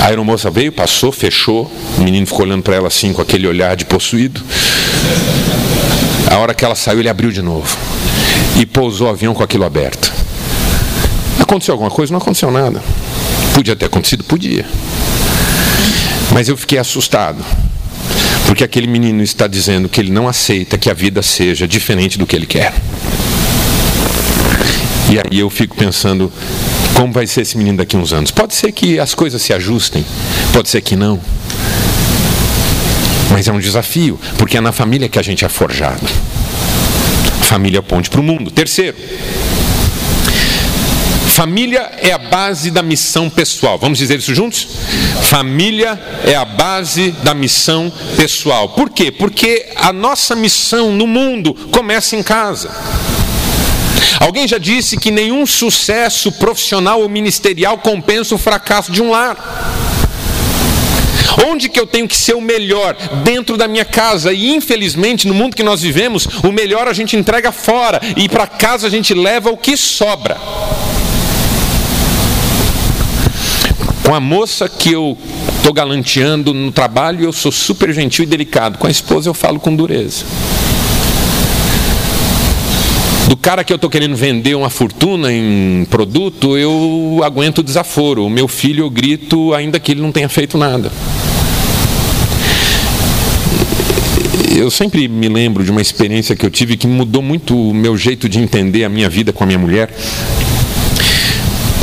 [0.00, 1.70] A aeromoça veio, passou, fechou.
[1.96, 4.42] O menino ficou olhando para ela assim, com aquele olhar de possuído.
[6.28, 7.76] A hora que ela saiu, ele abriu de novo.
[8.58, 10.12] E pousou o avião com aquilo aberto.
[11.38, 12.12] Aconteceu alguma coisa?
[12.12, 12.82] Não aconteceu nada.
[13.56, 14.22] Podia ter acontecido?
[14.22, 14.66] Podia.
[16.30, 17.42] Mas eu fiquei assustado.
[18.46, 22.26] Porque aquele menino está dizendo que ele não aceita que a vida seja diferente do
[22.26, 22.74] que ele quer.
[25.08, 26.30] E aí eu fico pensando,
[26.92, 28.30] como vai ser esse menino daqui a uns anos?
[28.30, 30.04] Pode ser que as coisas se ajustem,
[30.52, 31.18] pode ser que não.
[33.30, 36.06] Mas é um desafio, porque é na família que a gente é forjado.
[37.40, 38.50] família é ponte para o mundo.
[38.50, 38.98] Terceiro,
[41.36, 43.78] Família é a base da missão pessoal.
[43.78, 44.66] Vamos dizer isso juntos?
[45.20, 48.70] Família é a base da missão pessoal.
[48.70, 49.12] Por quê?
[49.12, 52.70] Porque a nossa missão no mundo começa em casa.
[54.18, 59.36] Alguém já disse que nenhum sucesso profissional ou ministerial compensa o fracasso de um lar.
[61.46, 62.96] Onde que eu tenho que ser o melhor?
[63.24, 64.32] Dentro da minha casa.
[64.32, 68.46] E infelizmente, no mundo que nós vivemos, o melhor a gente entrega fora e para
[68.46, 70.38] casa a gente leva o que sobra.
[74.06, 75.18] Com a moça que eu
[75.56, 78.78] estou galanteando no trabalho, eu sou super gentil e delicado.
[78.78, 80.24] Com a esposa, eu falo com dureza.
[83.28, 88.24] Do cara que eu estou querendo vender uma fortuna em produto, eu aguento o desaforo.
[88.24, 90.92] O meu filho eu grito, ainda que ele não tenha feito nada.
[94.56, 97.96] Eu sempre me lembro de uma experiência que eu tive que mudou muito o meu
[97.96, 99.90] jeito de entender a minha vida com a minha mulher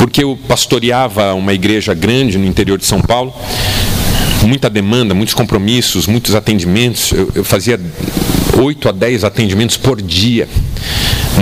[0.04, 3.32] porque eu pastoreava uma igreja grande no interior de São Paulo,
[4.42, 7.10] muita demanda, muitos compromissos, muitos atendimentos.
[7.10, 7.80] Eu, eu fazia
[8.60, 10.46] 8 a 10 atendimentos por dia.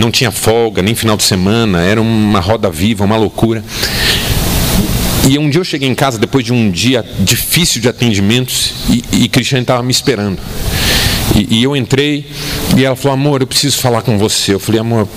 [0.01, 3.64] Não tinha folga, nem final de semana, era uma roda viva, uma loucura.
[5.29, 9.25] E um dia eu cheguei em casa depois de um dia difícil de atendimentos e,
[9.25, 10.38] e Cristiane estava me esperando.
[11.35, 12.27] E, e, eu entrei
[12.77, 14.55] e ela falou: Amor, eu preciso falar com você.
[14.55, 15.09] Eu falei: Amor,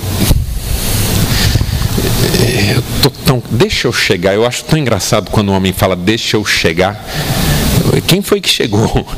[2.71, 3.43] eu tô tão.
[3.51, 4.33] Deixa eu chegar.
[4.33, 7.03] Eu acho tão engraçado quando um homem fala, deixa eu chegar.
[8.07, 9.05] Quem foi que chegou?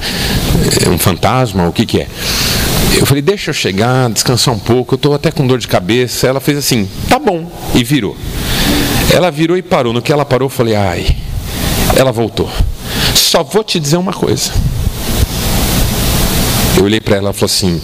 [0.86, 1.68] É um fantasma?
[1.68, 2.08] O que, que é?
[2.98, 6.28] Eu falei, deixa eu chegar, descansar um pouco, eu estou até com dor de cabeça.
[6.28, 8.18] Ela fez assim, tá bom, e virou.
[9.14, 9.94] Ela virou e parou.
[9.94, 11.16] No que ela parou, eu falei, ai.
[11.96, 12.50] Ela voltou.
[13.14, 14.52] Só vou te dizer uma coisa.
[16.78, 17.82] Eu olhei para ela e falou assim: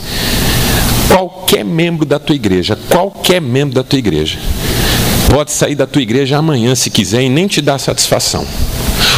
[1.07, 4.37] qualquer membro da tua igreja, qualquer membro da tua igreja,
[5.33, 8.45] pode sair da tua igreja amanhã se quiser e nem te dar satisfação.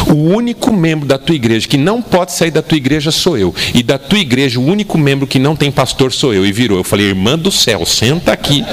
[0.08, 3.54] O único membro da tua igreja que não pode sair da tua igreja sou eu.
[3.74, 6.46] E da tua igreja, o único membro que não tem pastor sou eu.
[6.46, 6.78] E virou.
[6.78, 8.64] Eu falei, irmã do céu, senta aqui.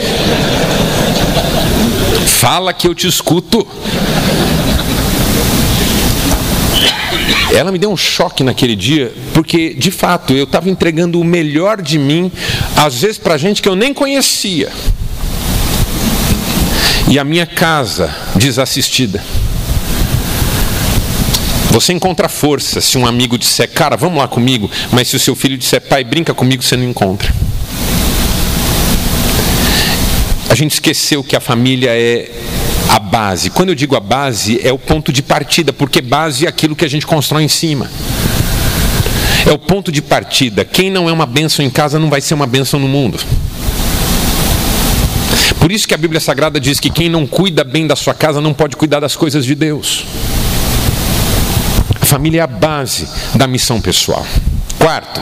[2.25, 3.67] Fala que eu te escuto.
[7.53, 11.81] ela me deu um choque naquele dia, porque de fato eu estava entregando o melhor
[11.81, 12.31] de mim,
[12.75, 14.71] às vezes para gente que eu nem conhecia.
[17.13, 19.23] E a minha casa desassistida.
[21.69, 25.35] Você encontra força se um amigo disser, cara, vamos lá comigo, mas se o seu
[25.35, 27.31] filho disser, pai, brinca comigo, você não encontra.
[30.49, 32.31] A gente esqueceu que a família é
[32.89, 33.51] a base.
[33.51, 36.83] Quando eu digo a base, é o ponto de partida, porque base é aquilo que
[36.83, 37.91] a gente constrói em cima.
[39.45, 40.65] É o ponto de partida.
[40.65, 43.19] Quem não é uma bênção em casa não vai ser uma bênção no mundo.
[45.63, 48.41] Por isso que a Bíblia Sagrada diz que quem não cuida bem da sua casa
[48.41, 50.03] não pode cuidar das coisas de Deus.
[52.01, 54.27] A família é a base da missão pessoal.
[54.77, 55.21] Quarto,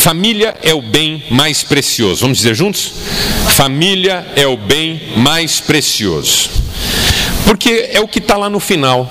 [0.00, 2.20] família é o bem mais precioso.
[2.20, 2.92] Vamos dizer juntos?
[3.54, 6.50] Família é o bem mais precioso.
[7.46, 9.10] Porque é o que está lá no final.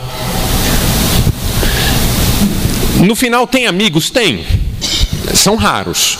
[3.03, 4.11] No final tem amigos?
[4.11, 4.45] Tem.
[5.33, 6.19] São raros.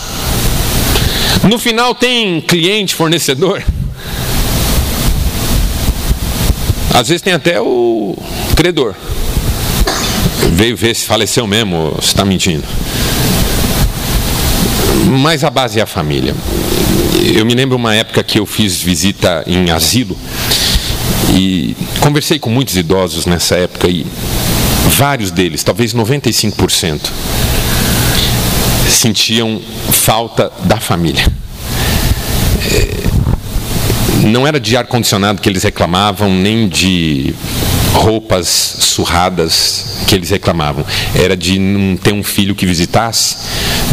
[1.43, 3.63] No final tem cliente, fornecedor?
[6.93, 8.17] Às vezes tem até o
[8.55, 8.95] credor.
[10.51, 12.63] Veio ver se faleceu mesmo, se está mentindo.
[15.07, 16.33] Mas a base é a família.
[17.35, 20.17] Eu me lembro uma época que eu fiz visita em asilo
[21.33, 24.05] e conversei com muitos idosos nessa época e
[24.89, 27.01] vários deles, talvez 95%,
[28.97, 31.25] sentiam falta da família.
[32.71, 37.33] É, não era de ar-condicionado que eles reclamavam, nem de
[37.93, 40.85] roupas surradas que eles reclamavam.
[41.15, 43.37] Era de não ter um filho que visitasse,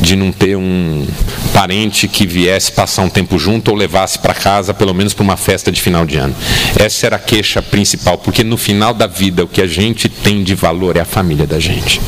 [0.00, 1.06] de não ter um
[1.52, 5.36] parente que viesse passar um tempo junto ou levasse para casa, pelo menos para uma
[5.36, 6.34] festa de final de ano.
[6.78, 10.42] Essa era a queixa principal, porque no final da vida o que a gente tem
[10.42, 12.00] de valor é a família da gente.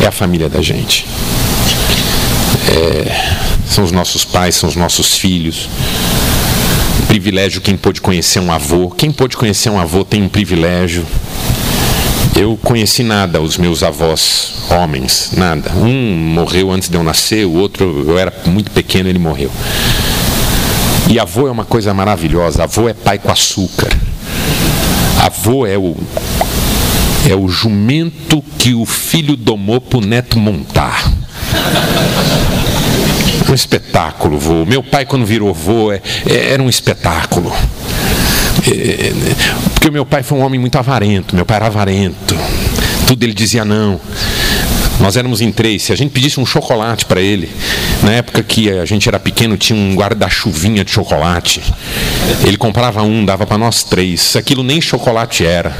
[0.00, 1.06] É a família da gente.
[2.68, 5.68] É são os nossos pais, são os nossos filhos.
[7.06, 8.90] privilégio quem pôde conhecer um avô.
[8.90, 11.06] Quem pôde conhecer um avô tem um privilégio.
[12.36, 15.72] Eu conheci nada, os meus avós homens, nada.
[15.72, 19.50] Um morreu antes de eu nascer, o outro, eu era muito pequeno, ele morreu.
[21.08, 22.64] E avô é uma coisa maravilhosa.
[22.64, 23.88] Avô é pai com açúcar.
[25.22, 25.96] Avô é o
[27.28, 31.12] é o jumento que o filho domou para o neto montar.
[33.48, 34.64] Um espetáculo, vô.
[34.64, 37.52] Meu pai, quando virou vô, é, é, era um espetáculo.
[38.66, 39.12] É,
[39.72, 41.34] porque meu pai foi um homem muito avarento.
[41.34, 42.36] Meu pai era avarento.
[43.06, 44.00] Tudo ele dizia não.
[45.00, 45.82] Nós éramos em três.
[45.82, 47.50] Se a gente pedisse um chocolate para ele,
[48.02, 51.62] na época que a gente era pequeno, tinha um guarda-chuvinha de chocolate.
[52.46, 54.36] Ele comprava um, dava para nós três.
[54.36, 55.74] Aquilo nem chocolate era.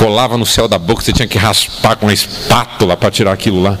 [0.00, 3.60] Colava no céu da boca, você tinha que raspar com uma espátula para tirar aquilo
[3.60, 3.78] lá.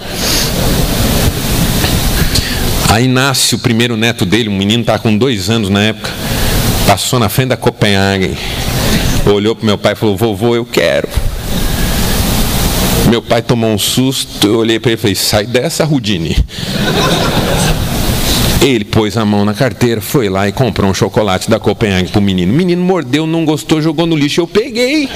[2.90, 6.10] Aí nasce o primeiro neto dele, um menino estava com dois anos na época,
[6.86, 8.36] passou na frente da Copenhagen,
[9.24, 11.08] olhou para meu pai e falou: Vovô, eu quero.
[13.08, 16.36] Meu pai tomou um susto, eu olhei para ele e falei: Sai dessa, Rudine.
[18.62, 22.20] Ele pôs a mão na carteira, foi lá e comprou um chocolate da Copenhague pro
[22.20, 22.52] menino.
[22.52, 24.42] O menino mordeu, não gostou, jogou no lixo.
[24.42, 25.08] Eu peguei.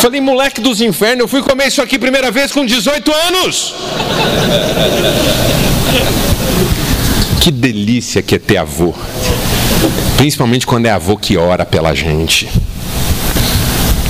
[0.00, 3.74] Falei, moleque dos infernos, eu fui comer isso aqui primeira vez com 18 anos.
[7.42, 8.94] Que delícia que é ter avô.
[10.16, 12.48] Principalmente quando é avô que ora pela gente.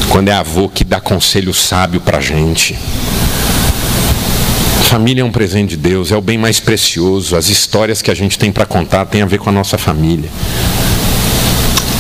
[0.09, 2.77] Quando é avô que dá conselho sábio pra gente.
[4.85, 7.37] Família é um presente de Deus, é o bem mais precioso.
[7.37, 10.31] As histórias que a gente tem para contar têm a ver com a nossa família.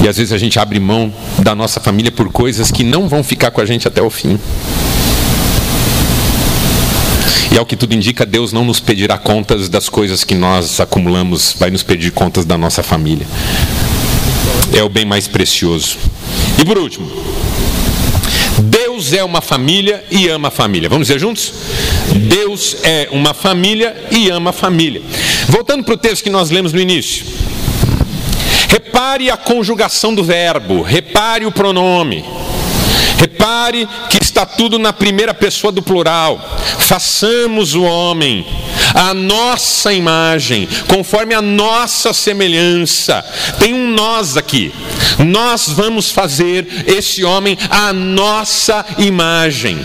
[0.02, 3.22] E às vezes a gente abre mão da nossa família por coisas que não vão
[3.22, 4.38] ficar com a gente até o fim.
[7.50, 11.56] E ao que tudo indica, Deus não nos pedirá contas das coisas que nós acumulamos,
[11.58, 13.26] vai nos pedir contas da nossa família.
[14.72, 15.96] É o bem mais precioso.
[16.58, 17.10] E por último,
[18.98, 20.88] Deus é uma família e ama a família.
[20.88, 21.54] Vamos dizer juntos?
[22.16, 25.00] Deus é uma família e ama a família.
[25.46, 27.24] Voltando para o texto que nós lemos no início.
[28.68, 32.24] Repare a conjugação do verbo, repare o pronome.
[33.20, 36.38] Repare que está tudo na primeira pessoa do plural.
[36.78, 38.46] Façamos o homem
[38.94, 43.24] a nossa imagem, conforme a nossa semelhança.
[43.58, 44.72] Tem um nós aqui.
[45.26, 49.84] Nós vamos fazer esse homem a nossa imagem.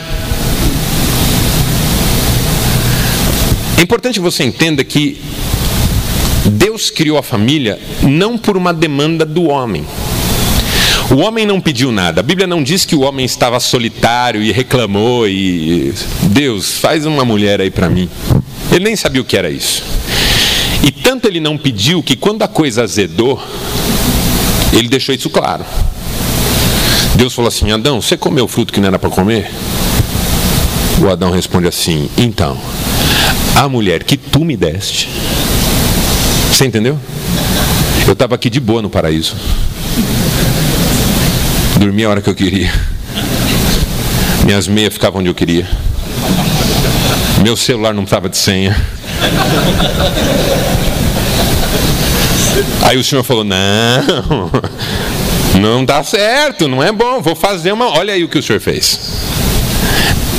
[3.76, 5.20] É importante você entenda que
[6.46, 9.84] Deus criou a família não por uma demanda do homem.
[11.14, 12.22] O homem não pediu nada.
[12.22, 15.94] A Bíblia não diz que o homem estava solitário e reclamou e
[16.24, 18.10] Deus, faz uma mulher aí para mim.
[18.72, 19.84] Ele nem sabia o que era isso.
[20.82, 23.40] E tanto ele não pediu que quando a coisa azedou,
[24.74, 25.64] ele deixou isso claro.
[27.16, 29.52] Deus falou assim: Adão, você comeu o fruto que não era para comer?
[31.00, 32.58] O Adão responde assim: Então,
[33.56, 35.08] a mulher que tu me deste.
[36.52, 36.98] Você entendeu?
[38.08, 39.36] Eu estava aqui de boa no paraíso.
[41.84, 42.72] Dormia a hora que eu queria.
[44.46, 45.68] Minhas meias ficavam onde eu queria.
[47.42, 48.74] Meu celular não estava de senha.
[52.84, 54.50] Aí o senhor falou: Não,
[55.60, 57.90] não dá certo, não é bom, vou fazer uma.
[57.90, 58.98] Olha aí o que o senhor fez.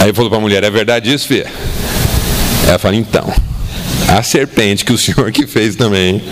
[0.00, 1.52] Aí falou para a mulher: É verdade isso, filha?
[2.66, 3.30] Ela fala: Então,
[4.08, 6.22] a serpente que o senhor que fez também.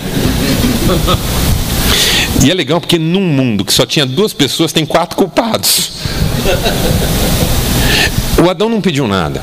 [2.42, 5.92] E é legal porque num mundo que só tinha duas pessoas, tem quatro culpados.
[8.42, 9.40] O Adão não pediu nada.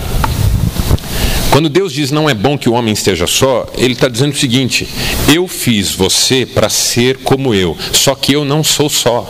[1.49, 4.37] Quando Deus diz não é bom que o homem esteja só, Ele está dizendo o
[4.37, 4.87] seguinte:
[5.33, 9.27] eu fiz você para ser como eu, só que eu não sou só.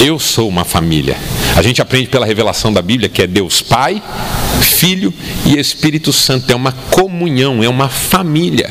[0.00, 1.16] Eu sou uma família.
[1.56, 4.02] A gente aprende pela revelação da Bíblia que é Deus Pai,
[4.60, 5.12] Filho
[5.44, 6.50] e Espírito Santo.
[6.52, 8.70] É uma comunhão, é uma família.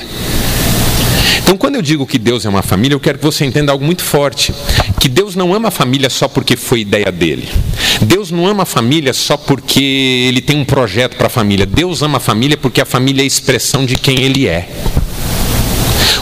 [1.39, 3.85] Então, quando eu digo que Deus é uma família, eu quero que você entenda algo
[3.85, 4.53] muito forte:
[4.99, 7.47] que Deus não ama a família só porque foi ideia dele.
[8.01, 9.81] Deus não ama a família só porque
[10.27, 11.65] ele tem um projeto para a família.
[11.65, 14.69] Deus ama a família porque a família é a expressão de quem ele é.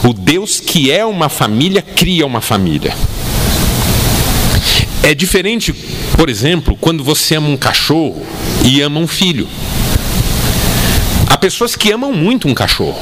[0.03, 2.93] O Deus que é uma família cria uma família.
[5.01, 5.73] É diferente,
[6.17, 8.25] por exemplo, quando você ama um cachorro
[8.63, 9.47] e ama um filho.
[11.27, 12.99] Há pessoas que amam muito um cachorro.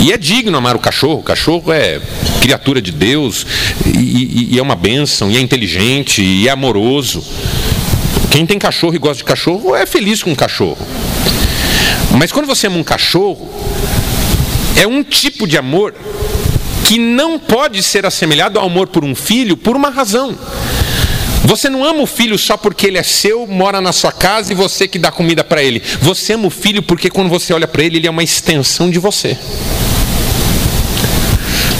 [0.00, 1.20] E é digno amar o cachorro.
[1.20, 2.00] O cachorro é
[2.40, 3.46] criatura de Deus
[3.86, 7.24] e, e, e é uma bênção, e é inteligente, e é amoroso.
[8.30, 10.78] Quem tem cachorro e gosta de cachorro é feliz com o cachorro.
[12.18, 13.48] Mas quando você ama um cachorro,
[14.76, 15.94] é um tipo de amor
[16.84, 20.36] que não pode ser assemelhado ao amor por um filho por uma razão.
[21.44, 24.54] Você não ama o filho só porque ele é seu, mora na sua casa e
[24.54, 25.82] você que dá comida para ele.
[26.00, 28.98] Você ama o filho porque quando você olha para ele, ele é uma extensão de
[28.98, 29.38] você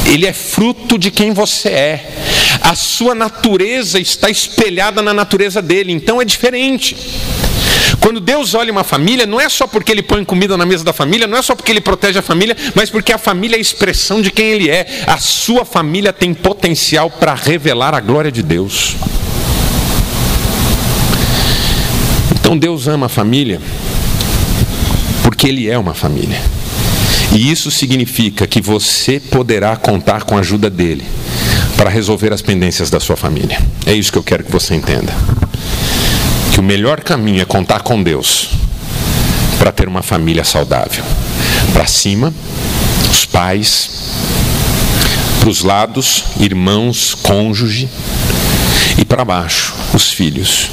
[0.07, 2.11] ele é fruto de quem você é.
[2.61, 6.97] A sua natureza está espelhada na natureza dele, então é diferente.
[8.01, 10.93] Quando Deus olha uma família, não é só porque Ele põe comida na mesa da
[10.93, 13.61] família, não é só porque Ele protege a família, mas porque a família é a
[13.61, 15.05] expressão de quem Ele é.
[15.07, 18.95] A sua família tem potencial para revelar a glória de Deus.
[22.33, 23.61] Então Deus ama a família
[25.23, 26.41] porque Ele é uma família.
[27.35, 31.05] E isso significa que você poderá contar com a ajuda dele
[31.77, 33.61] para resolver as pendências da sua família.
[33.85, 35.13] É isso que eu quero que você entenda.
[36.53, 38.51] Que o melhor caminho é contar com Deus
[39.59, 41.03] para ter uma família saudável.
[41.73, 42.33] Para cima,
[43.11, 43.91] os pais,
[45.41, 47.89] para os lados, irmãos, cônjuge,
[48.97, 50.71] e para baixo, os filhos.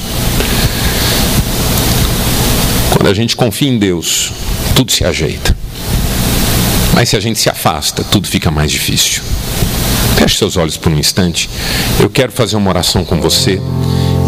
[2.91, 4.31] Quando a gente confia em Deus,
[4.75, 5.60] tudo se ajeita.
[7.01, 9.23] Mas se a gente se afasta, tudo fica mais difícil.
[10.17, 11.49] Feche seus olhos por um instante.
[11.99, 13.59] Eu quero fazer uma oração com você.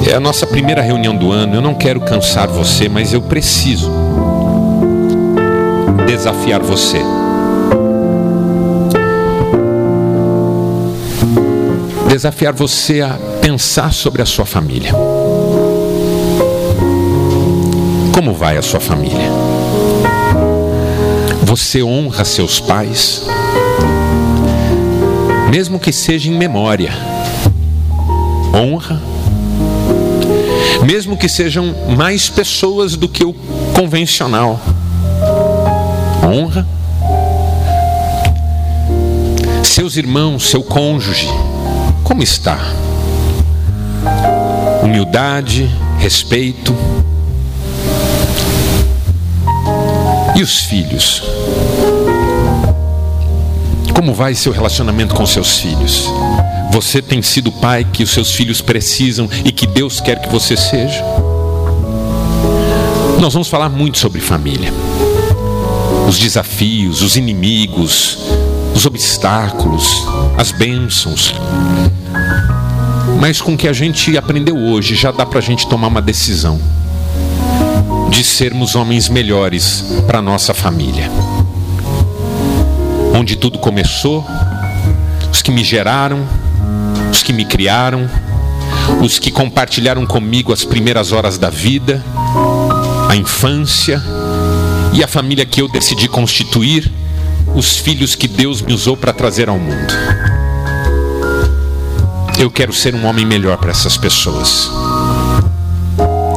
[0.09, 1.53] É a nossa primeira reunião do ano.
[1.53, 3.91] Eu não quero cansar você, mas eu preciso
[6.07, 6.97] desafiar você.
[12.07, 14.93] Desafiar você a pensar sobre a sua família.
[18.11, 19.62] Como vai a sua família?
[21.55, 23.27] Você honra seus pais,
[25.51, 26.91] mesmo que seja em memória.
[28.51, 28.99] Honra,
[30.83, 33.35] mesmo que sejam mais pessoas do que o
[33.75, 34.59] convencional.
[36.25, 36.67] Honra.
[39.63, 41.29] Seus irmãos, seu cônjuge,
[42.03, 42.57] como está?
[44.81, 46.75] Humildade, respeito.
[50.43, 51.23] Os filhos?
[53.95, 56.05] Como vai seu relacionamento com seus filhos?
[56.69, 60.27] Você tem sido o pai que os seus filhos precisam e que Deus quer que
[60.27, 61.01] você seja?
[63.21, 64.73] Nós vamos falar muito sobre família.
[66.09, 68.17] Os desafios, os inimigos,
[68.75, 70.03] os obstáculos,
[70.37, 71.33] as bênçãos.
[73.17, 76.01] Mas com o que a gente aprendeu hoje, já dá para a gente tomar uma
[76.01, 76.59] decisão
[78.13, 81.11] de sermos homens melhores para nossa família
[83.13, 84.25] onde tudo começou,
[85.31, 86.27] os que me geraram,
[87.11, 88.09] os que me criaram,
[89.01, 92.03] os que compartilharam comigo as primeiras horas da vida,
[93.07, 94.01] a infância
[94.93, 96.91] e a família que eu decidi constituir,
[97.55, 99.93] os filhos que Deus me usou para trazer ao mundo.
[102.39, 104.69] Eu quero ser um homem melhor para essas pessoas.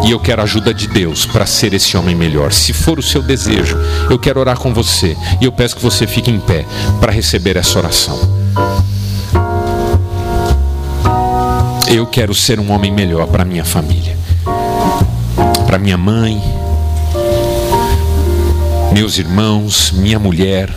[0.06, 2.52] E eu quero a ajuda de Deus para ser esse homem melhor.
[2.52, 3.76] Se for o seu desejo,
[4.08, 5.16] eu quero orar com você.
[5.40, 6.64] E eu peço que você fique em pé
[7.00, 8.16] para receber essa oração.
[11.88, 14.16] Eu quero ser um homem melhor para minha família,
[15.66, 16.40] para minha mãe,
[18.92, 20.72] meus irmãos, minha mulher.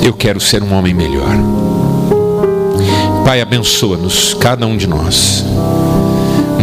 [0.00, 1.34] Eu quero ser um homem melhor.
[3.24, 5.44] Pai, abençoa-nos, cada um de nós.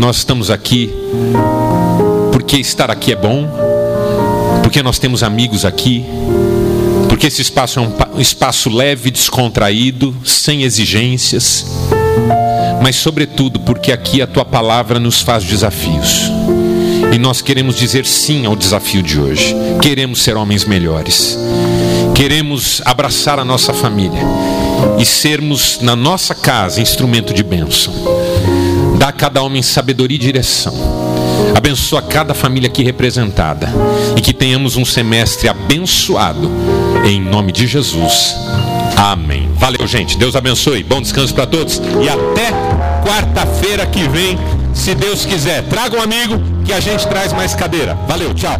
[0.02, 0.92] Nós estamos aqui
[2.32, 3.48] porque estar aqui é bom,
[4.64, 6.04] porque nós temos amigos aqui,
[7.08, 11.68] porque esse espaço é um espaço leve, descontraído, sem exigências,
[12.82, 16.32] mas, sobretudo, porque aqui a tua palavra nos faz desafios.
[17.14, 19.56] E nós queremos dizer sim ao desafio de hoje.
[19.84, 21.38] Queremos ser homens melhores.
[22.16, 24.24] Queremos abraçar a nossa família
[24.98, 27.94] e sermos, na nossa casa, instrumento de bênção.
[29.02, 30.76] Dá a cada homem sabedoria e direção.
[31.58, 33.68] Abençoa cada família aqui representada.
[34.16, 36.52] E que tenhamos um semestre abençoado.
[37.04, 38.36] Em nome de Jesus.
[38.96, 39.50] Amém.
[39.56, 40.20] Valeu, gente.
[40.20, 40.84] Deus abençoe.
[40.84, 41.82] Bom descanso para todos.
[42.00, 42.52] E até
[43.04, 44.38] quarta-feira que vem,
[44.72, 45.64] se Deus quiser.
[45.64, 47.98] Traga um amigo que a gente traz mais cadeira.
[48.08, 48.60] Valeu, tchau.